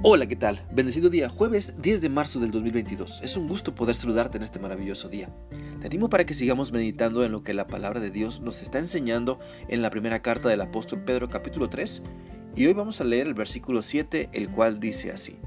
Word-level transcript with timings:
Hola, 0.00 0.28
¿qué 0.28 0.36
tal? 0.36 0.64
Bendecido 0.70 1.10
día, 1.10 1.28
jueves 1.28 1.82
10 1.82 2.00
de 2.00 2.08
marzo 2.08 2.38
del 2.38 2.52
2022. 2.52 3.20
Es 3.20 3.36
un 3.36 3.48
gusto 3.48 3.74
poder 3.74 3.96
saludarte 3.96 4.36
en 4.36 4.44
este 4.44 4.60
maravilloso 4.60 5.08
día. 5.08 5.28
Te 5.80 5.88
animo 5.88 6.08
para 6.08 6.24
que 6.24 6.34
sigamos 6.34 6.70
meditando 6.70 7.24
en 7.24 7.32
lo 7.32 7.42
que 7.42 7.52
la 7.52 7.66
palabra 7.66 7.98
de 7.98 8.12
Dios 8.12 8.40
nos 8.40 8.62
está 8.62 8.78
enseñando 8.78 9.40
en 9.66 9.82
la 9.82 9.90
primera 9.90 10.22
carta 10.22 10.48
del 10.48 10.60
apóstol 10.60 11.02
Pedro 11.02 11.28
capítulo 11.28 11.68
3 11.68 12.04
y 12.54 12.66
hoy 12.66 12.74
vamos 12.74 13.00
a 13.00 13.04
leer 13.04 13.26
el 13.26 13.34
versículo 13.34 13.82
7, 13.82 14.28
el 14.32 14.50
cual 14.50 14.78
dice 14.78 15.10
así. 15.10 15.40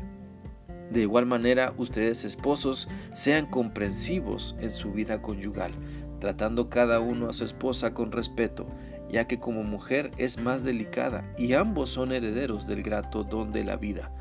De 0.92 1.00
igual 1.00 1.26
manera, 1.26 1.74
ustedes 1.78 2.26
esposos 2.26 2.90
sean 3.14 3.46
comprensivos 3.46 4.58
en 4.60 4.72
su 4.72 4.92
vida 4.92 5.22
conyugal, 5.22 5.72
tratando 6.20 6.70
cada 6.70 7.00
uno 7.00 7.30
a 7.30 7.34
su 7.34 7.46
esposa 7.46 7.94
con 7.94 8.12
respeto, 8.12 8.68
ya 9.10 9.28
que 9.28 9.40
como 9.40 9.64
mujer 9.64 10.12
es 10.18 10.42
más 10.42 10.66
delicada 10.66 11.24
y 11.38 11.54
ambos 11.54 11.90
son 11.90 12.12
herederos 12.12 12.68
del 12.68 12.84
grato 12.84 13.24
don 13.24 13.54
de 13.54 13.64
la 13.64 13.78
vida 13.78 14.12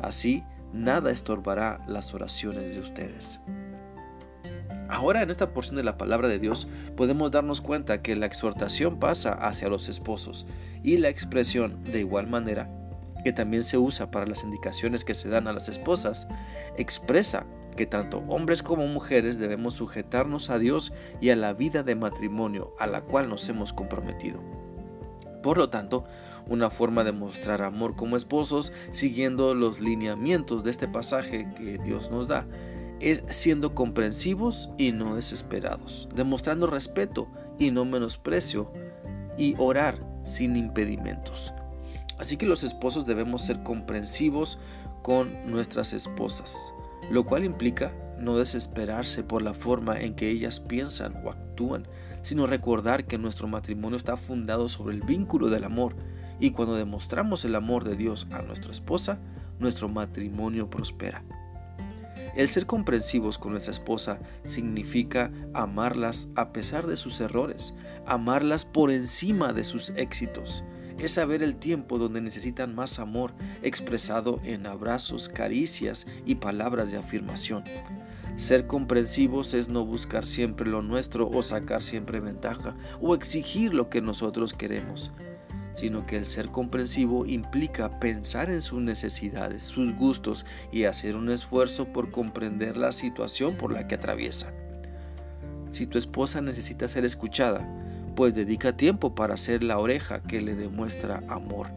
Así, 0.00 0.44
nada 0.72 1.10
estorbará 1.10 1.80
las 1.86 2.14
oraciones 2.14 2.74
de 2.74 2.80
ustedes. 2.80 3.40
Ahora 4.88 5.22
en 5.22 5.30
esta 5.30 5.52
porción 5.52 5.76
de 5.76 5.84
la 5.84 5.98
palabra 5.98 6.28
de 6.28 6.38
Dios 6.38 6.66
podemos 6.96 7.30
darnos 7.30 7.60
cuenta 7.60 8.00
que 8.00 8.16
la 8.16 8.26
exhortación 8.26 8.98
pasa 8.98 9.32
hacia 9.32 9.68
los 9.68 9.88
esposos 9.88 10.46
y 10.82 10.96
la 10.96 11.10
expresión 11.10 11.84
de 11.84 12.00
igual 12.00 12.26
manera, 12.26 12.70
que 13.22 13.32
también 13.32 13.64
se 13.64 13.76
usa 13.76 14.10
para 14.10 14.26
las 14.26 14.44
indicaciones 14.44 15.04
que 15.04 15.12
se 15.12 15.28
dan 15.28 15.46
a 15.46 15.52
las 15.52 15.68
esposas, 15.68 16.26
expresa 16.78 17.46
que 17.76 17.86
tanto 17.86 18.24
hombres 18.28 18.62
como 18.62 18.86
mujeres 18.86 19.38
debemos 19.38 19.74
sujetarnos 19.74 20.50
a 20.50 20.58
Dios 20.58 20.92
y 21.20 21.30
a 21.30 21.36
la 21.36 21.52
vida 21.52 21.82
de 21.82 21.94
matrimonio 21.94 22.74
a 22.78 22.86
la 22.86 23.02
cual 23.02 23.28
nos 23.28 23.48
hemos 23.48 23.72
comprometido. 23.72 24.57
Por 25.42 25.58
lo 25.58 25.70
tanto, 25.70 26.04
una 26.46 26.70
forma 26.70 27.04
de 27.04 27.12
mostrar 27.12 27.62
amor 27.62 27.94
como 27.96 28.16
esposos, 28.16 28.72
siguiendo 28.90 29.54
los 29.54 29.80
lineamientos 29.80 30.64
de 30.64 30.70
este 30.70 30.88
pasaje 30.88 31.48
que 31.56 31.78
Dios 31.78 32.10
nos 32.10 32.28
da, 32.28 32.46
es 33.00 33.22
siendo 33.28 33.74
comprensivos 33.74 34.70
y 34.76 34.92
no 34.92 35.14
desesperados, 35.14 36.08
demostrando 36.14 36.66
respeto 36.66 37.28
y 37.58 37.70
no 37.70 37.84
menosprecio, 37.84 38.72
y 39.36 39.54
orar 39.58 40.04
sin 40.24 40.56
impedimentos. 40.56 41.54
Así 42.18 42.36
que 42.36 42.46
los 42.46 42.64
esposos 42.64 43.06
debemos 43.06 43.42
ser 43.42 43.62
comprensivos 43.62 44.58
con 45.02 45.50
nuestras 45.50 45.92
esposas, 45.92 46.74
lo 47.10 47.24
cual 47.24 47.44
implica 47.44 47.92
no 48.18 48.36
desesperarse 48.36 49.22
por 49.22 49.42
la 49.42 49.54
forma 49.54 50.00
en 50.00 50.14
que 50.14 50.28
ellas 50.28 50.58
piensan 50.58 51.24
o 51.24 51.30
actúan, 51.30 51.86
sino 52.22 52.46
recordar 52.46 53.06
que 53.06 53.18
nuestro 53.18 53.48
matrimonio 53.48 53.96
está 53.96 54.16
fundado 54.16 54.68
sobre 54.68 54.94
el 54.94 55.02
vínculo 55.02 55.48
del 55.48 55.64
amor 55.64 55.96
y 56.40 56.50
cuando 56.50 56.74
demostramos 56.74 57.44
el 57.44 57.54
amor 57.54 57.84
de 57.84 57.96
Dios 57.96 58.26
a 58.30 58.42
nuestra 58.42 58.70
esposa, 58.70 59.18
nuestro 59.58 59.88
matrimonio 59.88 60.70
prospera. 60.70 61.24
El 62.36 62.48
ser 62.48 62.66
comprensivos 62.66 63.38
con 63.38 63.52
nuestra 63.52 63.72
esposa 63.72 64.20
significa 64.44 65.32
amarlas 65.54 66.28
a 66.36 66.52
pesar 66.52 66.86
de 66.86 66.94
sus 66.94 67.20
errores, 67.20 67.74
amarlas 68.06 68.64
por 68.64 68.90
encima 68.90 69.52
de 69.52 69.64
sus 69.64 69.90
éxitos. 69.90 70.62
Es 70.98 71.12
saber 71.12 71.42
el 71.42 71.56
tiempo 71.56 71.98
donde 71.98 72.20
necesitan 72.20 72.74
más 72.74 72.98
amor 72.98 73.32
expresado 73.62 74.40
en 74.44 74.66
abrazos, 74.66 75.28
caricias 75.28 76.06
y 76.26 76.36
palabras 76.36 76.90
de 76.90 76.98
afirmación. 76.98 77.64
Ser 78.36 78.66
comprensivos 78.66 79.54
es 79.54 79.68
no 79.68 79.84
buscar 79.84 80.24
siempre 80.24 80.68
lo 80.68 80.82
nuestro 80.82 81.28
o 81.28 81.42
sacar 81.42 81.82
siempre 81.82 82.20
ventaja 82.20 82.76
o 83.00 83.14
exigir 83.14 83.74
lo 83.74 83.88
que 83.90 84.00
nosotros 84.00 84.52
queremos 84.52 85.12
sino 85.78 86.06
que 86.06 86.16
el 86.16 86.26
ser 86.26 86.50
comprensivo 86.50 87.24
implica 87.24 88.00
pensar 88.00 88.50
en 88.50 88.62
sus 88.62 88.82
necesidades, 88.82 89.62
sus 89.62 89.94
gustos 89.94 90.44
y 90.72 90.84
hacer 90.84 91.14
un 91.14 91.30
esfuerzo 91.30 91.92
por 91.92 92.10
comprender 92.10 92.76
la 92.76 92.90
situación 92.90 93.54
por 93.54 93.72
la 93.72 93.86
que 93.86 93.94
atraviesa. 93.94 94.52
Si 95.70 95.86
tu 95.86 95.96
esposa 95.96 96.40
necesita 96.40 96.88
ser 96.88 97.04
escuchada, 97.04 97.68
pues 98.18 98.34
dedica 98.34 98.76
tiempo 98.76 99.14
para 99.14 99.36
ser 99.36 99.62
la 99.62 99.78
oreja 99.78 100.24
que 100.24 100.40
le 100.40 100.56
demuestra 100.56 101.22
amor. 101.28 101.68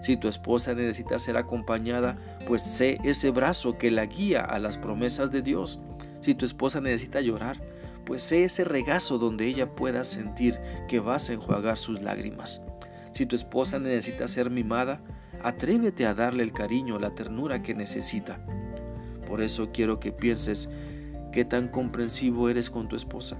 Si 0.00 0.16
tu 0.16 0.28
esposa 0.28 0.72
necesita 0.72 1.18
ser 1.18 1.36
acompañada, 1.36 2.16
pues 2.46 2.62
sé 2.62 2.96
ese 3.04 3.28
brazo 3.28 3.76
que 3.76 3.90
la 3.90 4.06
guía 4.06 4.40
a 4.40 4.58
las 4.58 4.78
promesas 4.78 5.30
de 5.30 5.42
Dios. 5.42 5.80
Si 6.20 6.34
tu 6.34 6.46
esposa 6.46 6.80
necesita 6.80 7.20
llorar, 7.20 7.60
pues 8.06 8.22
sé 8.22 8.44
ese 8.44 8.64
regazo 8.64 9.18
donde 9.18 9.44
ella 9.44 9.74
pueda 9.74 10.04
sentir 10.04 10.58
que 10.88 11.00
vas 11.00 11.28
a 11.28 11.34
enjuagar 11.34 11.76
sus 11.76 12.00
lágrimas. 12.00 12.62
Si 13.12 13.26
tu 13.26 13.36
esposa 13.36 13.78
necesita 13.78 14.26
ser 14.26 14.48
mimada, 14.48 15.02
atrévete 15.42 16.06
a 16.06 16.14
darle 16.14 16.44
el 16.44 16.54
cariño, 16.54 16.98
la 16.98 17.14
ternura 17.14 17.62
que 17.62 17.74
necesita. 17.74 18.40
Por 19.28 19.42
eso 19.42 19.68
quiero 19.70 20.00
que 20.00 20.12
pienses 20.12 20.70
qué 21.30 21.44
tan 21.44 21.68
comprensivo 21.68 22.48
eres 22.48 22.70
con 22.70 22.88
tu 22.88 22.96
esposa. 22.96 23.38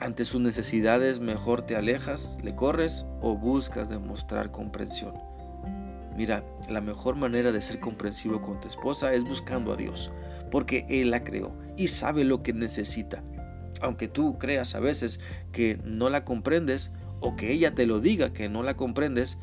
Ante 0.00 0.24
sus 0.24 0.40
necesidades 0.40 1.18
mejor 1.18 1.62
te 1.62 1.74
alejas, 1.74 2.38
le 2.40 2.54
corres 2.54 3.04
o 3.20 3.36
buscas 3.36 3.88
demostrar 3.88 4.52
comprensión. 4.52 5.14
Mira, 6.16 6.44
la 6.68 6.80
mejor 6.80 7.16
manera 7.16 7.50
de 7.50 7.60
ser 7.60 7.80
comprensivo 7.80 8.40
con 8.40 8.60
tu 8.60 8.68
esposa 8.68 9.12
es 9.12 9.24
buscando 9.24 9.72
a 9.72 9.76
Dios, 9.76 10.12
porque 10.52 10.86
Él 10.88 11.10
la 11.10 11.24
creó 11.24 11.52
y 11.76 11.88
sabe 11.88 12.22
lo 12.22 12.44
que 12.44 12.52
necesita. 12.52 13.24
Aunque 13.80 14.06
tú 14.06 14.38
creas 14.38 14.76
a 14.76 14.80
veces 14.80 15.18
que 15.50 15.80
no 15.84 16.10
la 16.10 16.24
comprendes 16.24 16.92
o 17.20 17.34
que 17.34 17.52
ella 17.52 17.74
te 17.74 17.86
lo 17.86 17.98
diga 17.98 18.32
que 18.32 18.48
no 18.48 18.62
la 18.62 18.76
comprendes, 18.76 19.38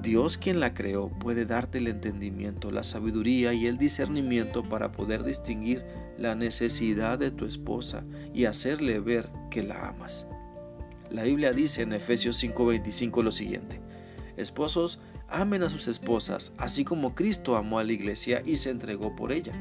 Dios 0.00 0.38
quien 0.38 0.60
la 0.60 0.74
creó 0.74 1.08
puede 1.08 1.44
darte 1.44 1.78
el 1.78 1.88
entendimiento, 1.88 2.70
la 2.70 2.84
sabiduría 2.84 3.52
y 3.52 3.66
el 3.66 3.78
discernimiento 3.78 4.62
para 4.62 4.92
poder 4.92 5.24
distinguir 5.24 5.84
la 6.18 6.34
necesidad 6.34 7.18
de 7.18 7.30
tu 7.30 7.44
esposa 7.44 8.04
y 8.34 8.44
hacerle 8.44 9.00
ver 9.00 9.30
que 9.50 9.62
la 9.62 9.88
amas. 9.88 10.26
La 11.10 11.22
Biblia 11.22 11.52
dice 11.52 11.82
en 11.82 11.92
Efesios 11.92 12.42
5:25 12.42 13.22
lo 13.22 13.32
siguiente, 13.32 13.80
Esposos, 14.36 15.00
amen 15.28 15.62
a 15.62 15.68
sus 15.68 15.88
esposas, 15.88 16.52
así 16.58 16.84
como 16.84 17.14
Cristo 17.14 17.56
amó 17.56 17.78
a 17.78 17.84
la 17.84 17.92
iglesia 17.92 18.42
y 18.44 18.56
se 18.56 18.70
entregó 18.70 19.16
por 19.16 19.32
ella. 19.32 19.52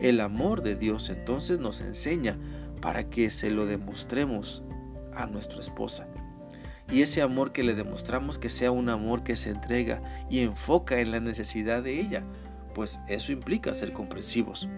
El 0.00 0.20
amor 0.20 0.62
de 0.62 0.74
Dios 0.74 1.10
entonces 1.10 1.58
nos 1.60 1.80
enseña 1.80 2.38
para 2.80 3.08
que 3.08 3.30
se 3.30 3.50
lo 3.50 3.66
demostremos 3.66 4.64
a 5.14 5.26
nuestra 5.26 5.60
esposa 5.60 6.08
y 6.90 7.02
ese 7.02 7.22
amor 7.22 7.52
que 7.52 7.62
le 7.62 7.74
demostramos 7.74 8.38
que 8.38 8.48
sea 8.48 8.70
un 8.70 8.88
amor 8.88 9.24
que 9.24 9.36
se 9.36 9.50
entrega 9.50 10.02
y 10.30 10.40
enfoca 10.40 11.00
en 11.00 11.10
la 11.10 11.20
necesidad 11.20 11.82
de 11.82 12.00
ella, 12.00 12.22
pues 12.74 13.00
eso 13.08 13.32
implica 13.32 13.74
ser 13.74 13.92
comprensivos. 13.92 14.68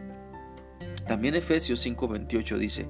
También 1.09 1.35
Efesios 1.35 1.85
5:28 1.85 2.59
dice, 2.59 2.87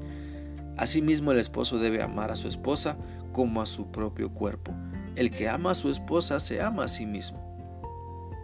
Asimismo 0.76 1.32
el 1.32 1.38
esposo 1.38 1.78
debe 1.78 2.02
amar 2.02 2.30
a 2.30 2.36
su 2.36 2.48
esposa 2.48 2.98
como 3.32 3.62
a 3.62 3.66
su 3.66 3.90
propio 3.90 4.34
cuerpo. 4.34 4.74
El 5.16 5.30
que 5.30 5.48
ama 5.48 5.70
a 5.70 5.74
su 5.74 5.90
esposa 5.90 6.38
se 6.40 6.60
ama 6.60 6.84
a 6.84 6.88
sí 6.88 7.06
mismo. 7.06 7.48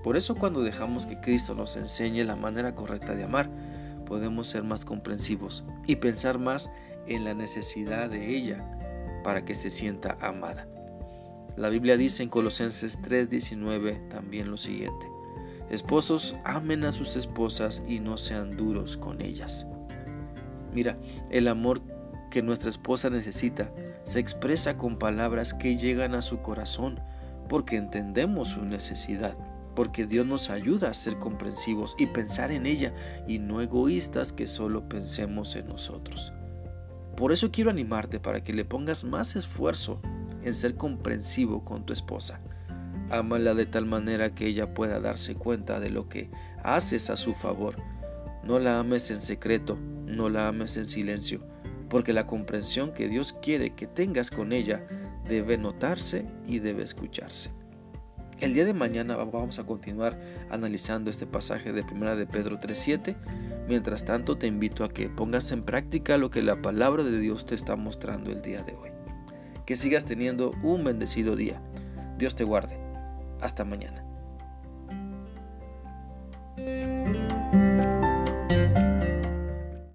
Por 0.03 0.17
eso 0.17 0.35
cuando 0.35 0.63
dejamos 0.63 1.07
que 1.07 1.21
Cristo 1.21 1.55
nos 1.55 1.77
enseñe 1.77 2.25
la 2.25 2.37
manera 2.37 2.75
correcta 2.75 3.15
de 3.15 3.25
amar, 3.25 3.51
podemos 4.07 4.49
ser 4.49 4.63
más 4.63 4.85
comprensivos 4.85 5.65
y 5.87 5.97
pensar 5.97 6.39
más 6.39 6.71
en 7.07 7.25
la 7.25 7.35
necesidad 7.35 8.11
de 8.11 8.37
ella 8.37 8.65
para 9.23 9.45
que 9.45 9.55
se 9.55 9.71
sienta 9.71 10.17
amada. 10.21 10.69
La 11.57 11.69
Biblia 11.69 11.97
dice 11.97 12.23
en 12.23 12.29
Colosenses 12.29 13.01
3:19 13.01 14.09
también 14.09 14.51
lo 14.51 14.57
siguiente. 14.57 15.07
Esposos, 15.71 16.37
amen 16.45 16.85
a 16.85 16.93
sus 16.93 17.17
esposas 17.17 17.83
y 17.89 18.01
no 18.01 18.17
sean 18.17 18.57
duros 18.57 18.97
con 18.97 19.21
ellas. 19.21 19.67
Mira, 20.73 20.99
el 21.31 21.49
amor 21.49 21.83
que 22.31 22.43
nuestra 22.43 22.71
esposa 22.71 23.11
necesita 23.11 23.73
se 24.03 24.21
expresa 24.21 24.77
con 24.77 24.99
palabras 24.99 25.55
que 25.55 25.77
llegan 25.77 26.15
a 26.15 26.23
su 26.23 26.41
corazón 26.41 27.01
porque 27.49 27.77
entendemos 27.77 28.49
su 28.49 28.65
necesidad, 28.65 29.37
porque 29.75 30.07
Dios 30.07 30.27
nos 30.27 30.51
ayuda 30.51 30.91
a 30.91 30.95
ser 30.95 31.19
comprensivos 31.19 31.95
y 31.99 32.07
pensar 32.07 32.51
en 32.51 32.67
ella 32.67 32.93
y 33.27 33.39
no 33.39 33.61
egoístas 33.61 34.33
que 34.33 34.47
solo 34.47 34.89
pensemos 34.89 35.57
en 35.57 35.69
nosotros. 35.69 36.33
Por 37.17 37.33
eso 37.33 37.51
quiero 37.51 37.71
animarte 37.71 38.19
para 38.19 38.43
que 38.43 38.53
le 38.53 38.65
pongas 38.65 39.05
más 39.05 39.37
esfuerzo 39.37 40.01
en 40.43 40.55
ser 40.55 40.77
comprensivo 40.77 41.65
con 41.65 41.87
tu 41.87 41.93
esposa. 41.93 42.41
Ámala 43.11 43.55
de 43.55 43.67
tal 43.67 43.87
manera 43.87 44.35
que 44.35 44.47
ella 44.47 44.75
pueda 44.75 45.01
darse 45.01 45.35
cuenta 45.35 45.81
de 45.81 45.91
lo 45.91 46.09
que 46.09 46.31
haces 46.63 47.11
a 47.11 47.17
su 47.17 47.35
favor. 47.35 47.77
No 48.43 48.59
la 48.59 48.79
ames 48.79 49.11
en 49.11 49.21
secreto, 49.21 49.79
no 50.07 50.29
la 50.29 50.49
ames 50.49 50.77
en 50.77 50.87
silencio, 50.87 51.47
porque 51.89 52.13
la 52.13 52.27
comprensión 52.27 52.93
que 52.93 53.09
Dios 53.09 53.33
quiere 53.33 53.75
que 53.75 53.87
tengas 53.87 54.31
con 54.31 54.53
ella 54.53 54.87
debe 55.29 55.59
notarse 55.59 56.27
y 56.47 56.59
debe 56.59 56.83
escucharse. 56.83 57.51
El 58.41 58.53
día 58.53 58.65
de 58.65 58.75
mañana 58.75 59.17
vamos 59.17 59.59
a 59.59 59.65
continuar 59.65 60.19
analizando 60.51 61.09
este 61.09 61.27
pasaje 61.27 61.73
de 61.73 61.83
1 61.83 62.17
de 62.17 62.27
Pedro 62.27 62.59
3.7 62.59 63.17
Mientras 63.69 64.05
tanto, 64.05 64.37
te 64.37 64.47
invito 64.47 64.85
a 64.85 64.91
que 64.91 65.09
pongas 65.09 65.51
en 65.53 65.63
práctica 65.63 66.19
lo 66.19 66.31
que 66.31 66.43
la 66.43 66.61
palabra 66.61 67.03
de 67.03 67.19
Dios 67.19 67.47
te 67.47 67.55
está 67.55 67.77
mostrando 67.77 68.31
el 68.31 68.43
día 68.43 68.63
de 68.63 68.75
hoy. 68.75 68.91
Que 69.65 69.77
sigas 69.77 70.05
teniendo 70.05 70.53
un 70.63 70.85
bendecido 70.85 71.35
día. 71.35 71.63
Dios 72.19 72.35
te 72.35 72.45
guarde. 72.45 72.84
Hasta 73.41 73.65
mañana. 73.65 74.04